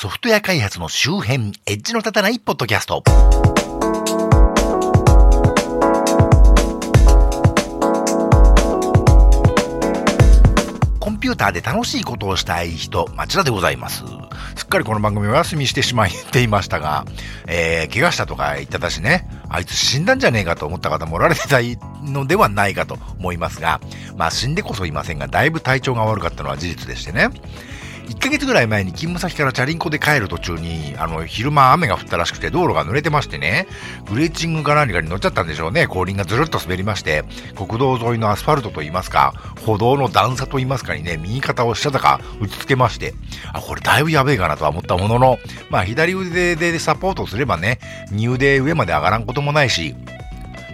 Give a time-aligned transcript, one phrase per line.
[0.00, 3.02] ソフトウェア開発の周辺、エッジの立たないポッドキャスト。
[11.00, 14.04] コンピューターで楽しいことをしたい人、町田でございます。
[14.54, 17.04] すっかりこの番組お休みしてしまっていましたが、
[17.48, 21.58] えー、怪我したとか言ってたしね、あいつ死んだんじゃねえかと思った方もおられてた
[22.04, 23.80] のではないかと思いますが、
[24.16, 27.30] まあ死んでこそいませんが、だいぶ体調が悪かったのは事実でしてね。
[28.08, 33.66] 1ヶ月ぐらい前に勤務先からチャリンコで帰る途中に、あの、昼間雨が降ったらしくて道路が濡れてましてね、
[34.10, 35.84] グレーチングか何かに乗っちゃったんでしょうね。
[35.84, 37.24] 後輪がずるっと滑りまして、
[37.54, 39.34] 国道沿いのアスファルトといいますか、
[39.66, 43.12] 歩道の段差といいますかにね、右肩をしたたか打ちつけまして、
[43.52, 45.38] あ、これだいぶやべえかなとは思ったものの、
[45.68, 47.78] まあ左腕でサポートすればね、
[48.10, 49.94] 右腕上まで上がらんこともないし、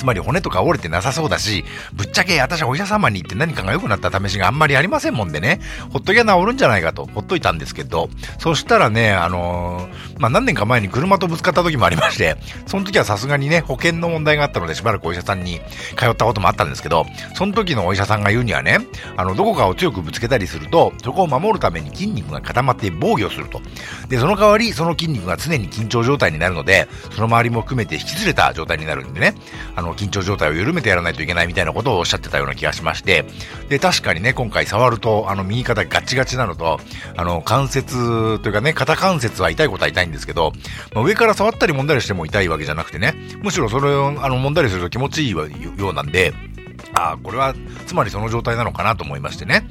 [0.00, 5.60] つまり骨とか折れてなさそうだし、ぶっちゃけ私はお医者様に行って何かが良くなった試しがあんまりありませんもんでね、
[5.92, 8.08] ほっときゃ治るんじゃないかと、ほっといたんですけど、
[8.38, 12.36] そしたらね、あのー、まあ、何年か前に車とぶつかった時もありまして、
[12.66, 15.60] その時はさすがにね、保険の問題があったのでしばらくお医者さんに
[15.98, 18.78] 通ったこともあったんですけど、その時のお医者さんが言うにはね、
[19.18, 23.60] あの、どこかを強くぶつけたりすると、そこを守るために筋肉が固まって防御すると。
[24.08, 29.34] で、その代わり、その筋肉が常に緊張状態になるので、その周りも含めて引きずれた状態になるんでね、
[29.76, 33.24] あの、緊張状態を緩めてやらないといけないみたいなことをおっしゃってたような気がしまして、
[33.68, 36.80] で、確かにね、今回触ると、あの、右肩ガチガチなのと、
[37.16, 40.52] あの、関節というかね、肩関節は痛いことは痛いんですけど、
[40.94, 45.46] まあ、上から触ったり揉んだりしても痛いわけじゃなくてね、むしろそれを、あの、揉んだりすると気持ちいいよ
[45.90, 46.32] うなんで、
[46.94, 47.54] ああ、これは、
[47.86, 49.68] つまりその状態なのかなと思いましてね。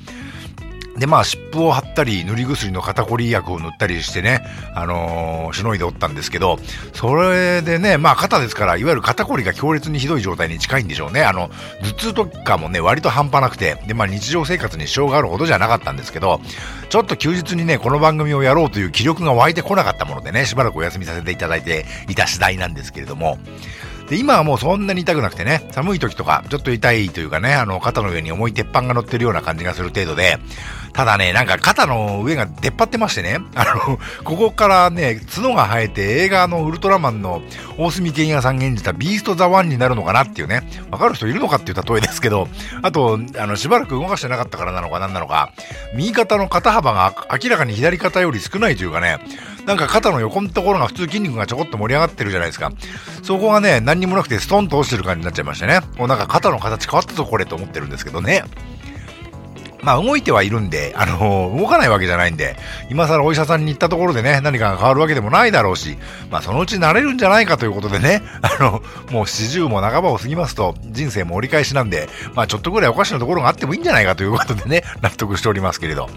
[1.00, 6.59] で、まあ、湿布を貼ったり、塗り薬の肩こり薬を塗ったりしてね、あのー、しのいでおったんですけど、
[6.94, 11.23] それでね、まあ、肩ですから、いわゆる肩こりが強烈にひどい状態に近いんでしょうね。
[11.23, 11.50] あの、
[11.81, 16.42] 頭痛とかもね、割と半端なくて、で、まあ、日常生活に支障があるほどじゃなかったんですけど、
[16.89, 23.38] ちょっと休日にね、この番組をやろうという気力が湧いてこなかったものでね、しばらくお休みさせていただいていた次第なんですけれども、
[24.09, 30.39] で、今はもうそんなに痛くなくてね、寒い時とか、ちょっと痛いというかね、あの、肩の上に重い鉄板が乗ってるような感じがする程度で、
[30.94, 37.42] ただね、なんか肩の上が出っ張ってましてね、あの、ここからね、角が生えて映画のウルトラマンの
[37.77, 42.48] 大隅健也さん演じたビースト・ザ・ワンになるのかなっていうね、わかる人いるのかっていう例えですけど、
[42.82, 45.54] あと、あの、しばらく動かしてなかったからなのか何なのか、
[45.94, 49.20] 右肩の肩幅が明らかに左肩より少ないというかね、
[49.66, 52.71] なんか肩の横のところが普通筋肉がちょこっと盛り上がってるじゃないですか。
[53.23, 55.82] そこがね、何にもなくてストンと落ちてる感じになっちゃいましてね。
[55.98, 58.44] もうなんか肩の形変わったぞこれと思ってるんですけどね。
[59.82, 62.56] まあ動いてはいるんで、あの動かないわけじゃないんで、
[62.90, 65.98] 今更お医者さんに行ったところでね、何かが変わるわけでもないだろうし、
[66.30, 68.82] まあそのうち慣れるんじゃないかということでね、 あの、
[69.12, 76.10] もう四十も半ばを過ぎますと、人生も折り返しなんで、まあちょっとぐらいおかしなところがあってもいいんじゃないかということでね、納得しておりますけれど。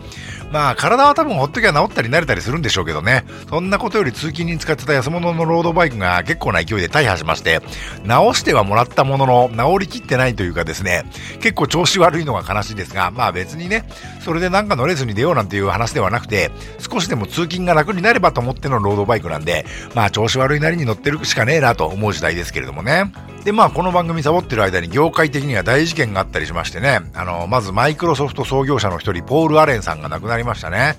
[0.53, 7.61] まあ体は多分ほっときゃ治ったり慣れたりするんでしょうけどね、そんなことより通勤に使ってた安物のロードバイクが結構な勢いで大破しまして、
[8.05, 11.05] 直してはもらったものの、治りきってないというかですね、
[11.41, 13.89] 結構調子悪いのが悲しいですが、まあ別にね、
[14.21, 19.65] それでなんかのレースに出ようなんていう話ではなくて、少しでも通勤が楽になればと思ってのロードバイクなんで、
[19.95, 23.13] まあ調子悪いなりに乗ってるしかねえなと思う時代ですけれどもね。
[23.45, 30.97] で、まあ、この番組サボってる間に業界的には大事件があったりしましてね、あの、まずマイクロソフト創業者の一人、ポール・アレンさんが亡くなりましたね。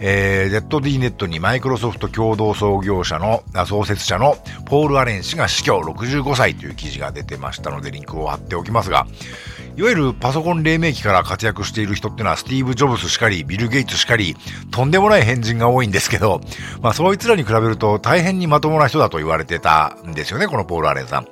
[0.00, 4.36] えー、ZD ネットにマイクロソフト共同創業者の、創設者の
[4.66, 9.06] ポール・アレン氏が死去65歳という記事が出てましたので、リンクを貼っておきますが、
[9.76, 14.36] いわゆるパソコン黎明期から活躍している人ってのはスティーブ・ジョブスしかり、ビル・ゲイツしかり、
[14.70, 16.40] とんでもない変人が多いんですけど、
[16.80, 21.26] まあそいつらに比べると大変にまともな人だと言われてたんですよね、このポール・アレンさん。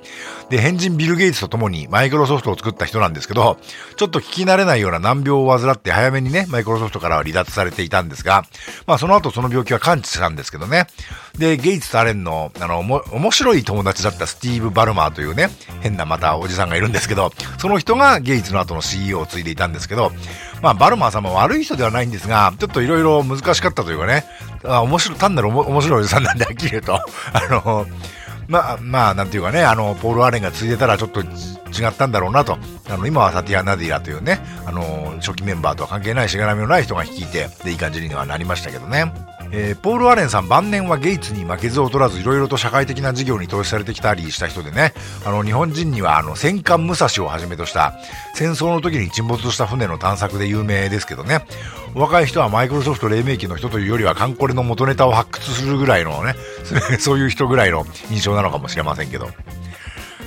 [0.49, 3.57] で、変人ビル・ゲイツと共にマイクロソフトを作った人なんですけど、
[3.95, 8.43] ちょっと聞き慣れないような難病を患って早めにね、マイクロソフトからは離脱されていたんですが、
[8.85, 10.87] まあその後その病気は完治したんですけどね。
[11.37, 15.49] で、ゲイツとアレンの、あの、面白い友達だったスティーブ・バルマーというね、
[15.81, 20.11] 変なまたおじさんがいるんですけど、その人がゲイツの後の CEO を継いでいたんですけど、
[20.61, 24.25] まあ、バルマーさんも悪い人ではないんですが、ちょっといろいろ難しかったというかね、
[24.63, 27.01] あ面白い、単なる面白いおじさんなんで、はっきり言うと、あ
[27.49, 27.85] の、
[28.47, 31.25] まあ、まあ、なんていうかね、あの、ポール・アレンが継いでたらちょっと違
[31.89, 32.57] ったんだろうなと。
[32.89, 39.32] あの、今はサティア・ナディラというね、あの、初期メンバーとは関係ないしがらみのない人が率いて、で、いい感じにはなりましたけどね。
[39.55, 44.93] えー、ポール・アレンさん晩年はゲイツに負けず劣らずいろいろと社会的な事業に投資されてきたりした人でね、
[45.25, 47.93] あの、日本人にはあの、戦艦武蔵をはじめとした
[48.33, 51.45] 戦争の時に沈没した船の探索で有名ですけどね、
[51.93, 56.33] 若い人はマイクロソフト黎明期の人というよりはカンコレの元ネタを発掘するぐらいのね、
[56.99, 59.29] そういう人ぐらいの印象なのかもしれませんけど。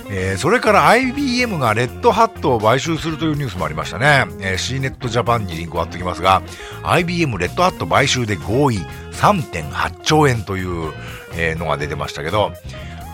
[0.08, 4.26] えー、それから IBM がレッドハットを買収するというニュースもありましたね。
[4.40, 6.42] えー、C ネットジャパンにリンクを貼っておきますが、
[6.84, 8.78] IBM レッドハット買収で合意
[9.12, 10.92] 3.8兆円という、
[11.36, 12.52] えー、のが出てましたけど、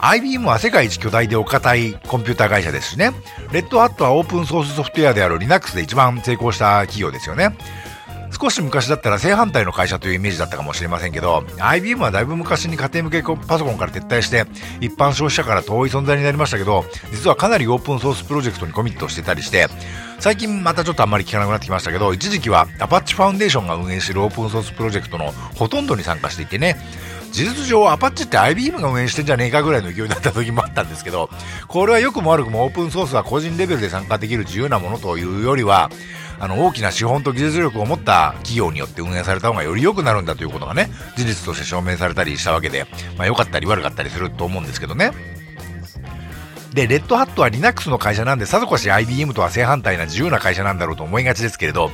[0.03, 3.13] IBM は世界一巨大でお堅いコンピューター会社ですしね。
[3.53, 7.57] レッドハットはオープンソースソフトウェアである Linux で一番成功した企業ですよね。
[8.43, 14.47] 少し昔だったら正反対の会社というイメージだったかもしれませんけど、IBM はだいぶ昔に家庭向けパソコンから撤退して、
[14.81, 19.69] 一般消費者から遠い存在になりましたけど、実はかなりオープンソースプロジェクトにコミットしてたりして、
[20.19, 26.77] 最近またちょっとあんまり聞かなくなってきましたけど、一時期はアパッチファウンデーションが運営しているオープンソースプロジェクトのほとんどに参加していてね、
[27.31, 31.31] 事実上アパッチって IBM が運営してんじゃねえかぐらいの勢いだった時もあったんですけど、
[31.69, 35.91] これは良くも悪くもオープンソースは個人レベルで参加できる自由なものというよりは、
[36.43, 42.85] あの大きな資本と技術力を持った企業によって運営された方がより良くなるんだということがね事実として証明されたりしたわけで、
[43.17, 45.13] まあ、良かったり悪かったりすると思うんですけどね。
[46.75, 51.91] で、レッドハットは Linux の会社なんで、さぞかし IBM とは正反対な自由な会社なんだろうと思いがちですけれど、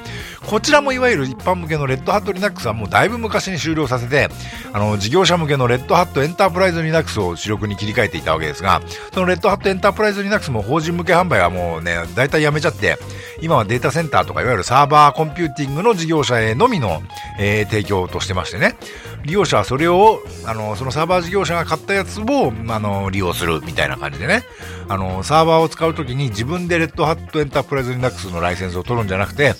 [0.46, 4.28] こちらもいわゆる一般向けのレッドハット Linux はもうだいぶ昔に終了させて、
[4.72, 8.80] あの、事業者向けのレッドハットエンタープライズ Linux を主力に切り替えていたわけですが、
[9.12, 12.98] そのレッドハットエンタープライズ Linux も法人向け販売はもうね、大体やめちゃって、
[13.40, 17.02] 今はデータセンターとかいわゆるサーバーコンピューティングの事業者へのみの、
[17.38, 18.76] えー、提供としてましてね、
[19.24, 24.44] 利用者はそれを、あの、そのサーバー事業者が買ったやつを、あの、利用するみたいな感じでね、
[24.88, 29.54] あの、サーバーを使うときに自分でレッドハットエンタープライズリナックスのライセンスを取るんじゃなくて、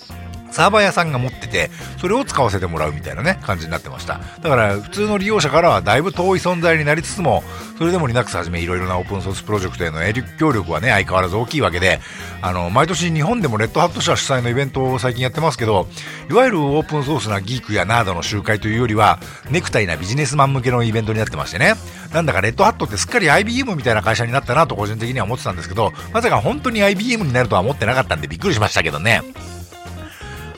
[0.59, 1.71] サーバー屋さんが持ってて、
[2.01, 4.21] それを使わせてもらうみたいなね、感じになってました。
[4.43, 7.45] だから、普通の利用者からはだいぶ遠い存在になりつつも、
[7.79, 12.01] それでも Linux はじめいろいろなオープンソースプロジェクトへの影響力はね、相変わらず大きいわけで、
[12.43, 15.87] あの、毎年日本でもレッドハット社主催のイベントを最近やってますけど、
[16.29, 19.21] いわゆるオープンソースなギークやナードの集会というよりは、
[19.53, 21.75] ネクタイなビジネスマン向けのイベントになってましてね、
[22.13, 29.23] なんだかレッドハットってすっかり IBM みたいな会社になったなと個人的には思ってたんですけど、まさか本当に IBM になるとは思ってなかったんでびっくりしましたけどね。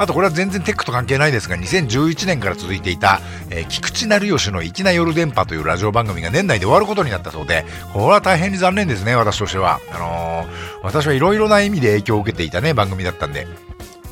[0.01, 3.21] あとこれは全然テックと関係ないですが、2011年から続いていた、
[3.51, 9.79] えー、菊池成吉の粋な夜電波というラジオ番組が年内で終わることになったそうで、これは大変に残念ですね、私としては。
[9.93, 13.47] あのー、私はいろいろな意味で影響を受けていたね、番組だったんで。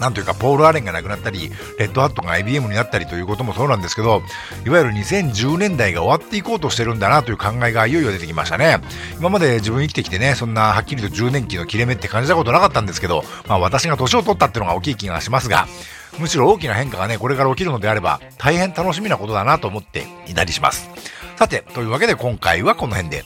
[0.00, 4.22] なんというか、ポール・アレンが亡くなったり、レッドハットが IBM になったりということもそうなんですけど、
[4.66, 8.80] いわゆる2010年代が終わっていこうとしてるんだなという考えがいよいよ出てきましたね。
[9.18, 15.66] 今まで自分生きてきてね、そんなはっきりと10年期の切れ目って感じたことなかったんですけど、まあ私が年を取ったっていうのが大きい気がしますが、
[16.18, 20.88] むしろ大きな変化がね、これから起きるのであれば、大変楽しみなことだなと思っていたりします。
[21.36, 23.24] さて、というわけで今回はこの辺で。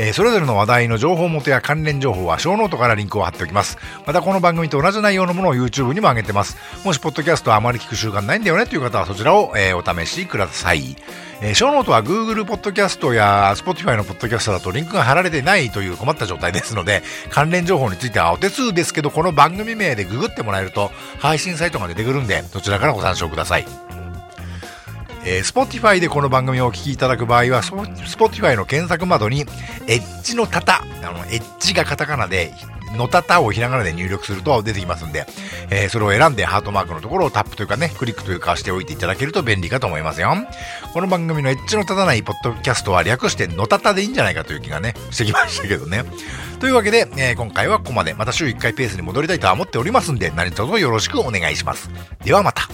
[0.00, 3.78] えー、それぞれの話題の情報元や関連情報はショーノートからリンクを貼っておきます。
[4.06, 6.56] またこの番組と同じ内容のものを YouTube にも上げてます。
[6.84, 10.96] もしポッドキャストはあまり聞く習慣ないんだよねという方はそちらを、えー、お試しください。
[11.40, 23.66] えー、ショーノートは Google ポッドキャストや Spotify のポッドキャストだとリンクが貼られてないという困った状態ですので、関連情報についてはお手数ですけど、この番組名でググってもらえると配信サイトが出てくるんで、そちらからご参照ください。
[25.24, 29.40] えー、Spotify でこの番組をお聞きいただく場合は、Spotify の検索窓に、
[29.86, 32.52] エッジのタタ、あの、エッジがカタカナで、
[32.96, 35.26] のたたをひらがなで入力すると出てきますんで、
[35.70, 40.34] えー、それを選んでハートマークのところをタップというかね、クリックというかしておいていただけると便利かと思いますよ。
[40.92, 46.04] この番組のエッジの立たないポッドキャストは略してのたたでいいんじゃないかという気がね、してきましたけどね。
[46.60, 48.14] というわけで、えー、今回はここまで。
[48.14, 51.90] また週1回ペースに戻りたいとは思っておりますんで、何卒よろしくお願いします。
[52.24, 52.68] ではまた。